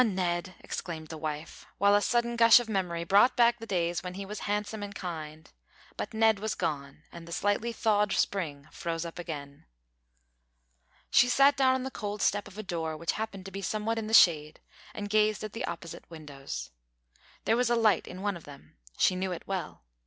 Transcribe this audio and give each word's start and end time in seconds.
Ned," 0.03 0.55
exclaimed 0.61 1.09
the 1.09 1.17
wife, 1.19 1.67
while 1.77 1.93
a 1.93 2.01
sudden 2.01 2.35
gush 2.35 2.59
of 2.59 2.67
memory 2.67 3.03
brought 3.03 3.35
back 3.35 3.59
the 3.59 3.67
days 3.67 4.01
when 4.01 4.15
he 4.15 4.25
was 4.25 4.39
handsome 4.49 4.81
and 4.81 4.95
kind, 4.95 5.51
but 5.95 6.11
Ned 6.11 6.39
was 6.39 6.55
gone, 6.55 7.03
and 7.11 7.27
the 7.27 7.31
slightly 7.31 7.71
thawed 7.71 8.11
spring 8.13 8.67
froze 8.71 9.05
up 9.05 9.19
again. 9.19 9.67
She 11.11 11.29
sat 11.29 11.55
down 11.55 11.75
on 11.75 11.83
the 11.83 11.91
cold 11.91 12.23
step 12.23 12.47
of 12.47 12.57
a 12.57 12.63
door 12.63 12.97
which 12.97 13.11
happened 13.11 13.45
to 13.45 13.51
be 13.51 13.61
somewhat 13.61 13.99
in 13.99 14.07
the 14.07 14.13
shade, 14.15 14.59
and 14.95 15.07
gazed 15.07 15.43
at 15.43 15.53
the 15.53 15.65
opposite 15.65 16.09
windows. 16.09 16.71
There 17.45 17.55
was 17.55 17.69
a 17.69 17.75
light 17.75 18.07
in 18.07 18.23
one 18.23 18.35
of 18.35 18.45
them. 18.45 18.77
She 18.97 19.15
knew 19.15 19.31
it 19.31 19.43
well. 19.45 19.83